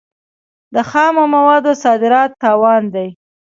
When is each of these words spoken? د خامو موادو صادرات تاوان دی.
د 0.73 0.75
خامو 0.89 1.23
موادو 1.35 1.71
صادرات 1.83 2.31
تاوان 2.43 2.83
دی. 2.93 3.07